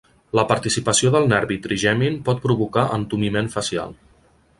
[0.37, 3.95] La participació del nervi trigemin pot provocar entumiment facial.